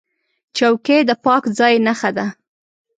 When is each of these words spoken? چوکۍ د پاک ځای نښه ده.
چوکۍ 0.57 0.99
د 1.09 1.11
پاک 1.25 1.43
ځای 1.57 1.75
نښه 1.85 2.11
ده. 2.17 2.25